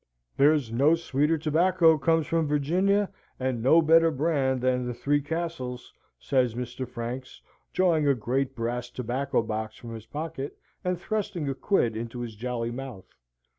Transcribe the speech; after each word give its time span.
"There's 0.35 0.71
no 0.71 0.95
sweeter 0.95 1.37
tobacco 1.37 1.95
comes 1.99 2.25
from 2.25 2.47
Virginia, 2.47 3.11
and 3.39 3.61
no 3.61 3.83
better 3.83 4.09
brand 4.09 4.61
than 4.61 4.87
the 4.87 4.95
Three 4.95 5.21
Castles," 5.21 5.93
says 6.17 6.55
Mr. 6.55 6.87
Franks, 6.87 7.39
drawing 7.71 8.07
a 8.07 8.15
great 8.15 8.55
brass 8.55 8.89
tobacco 8.89 9.43
box 9.43 9.77
from 9.77 9.93
his 9.93 10.07
pocket, 10.07 10.57
and 10.83 10.99
thrusting 10.99 11.47
a 11.47 11.53
quid 11.53 11.95
into 11.95 12.21
his 12.21 12.35
jolly 12.35 12.71
mouth. 12.71 13.13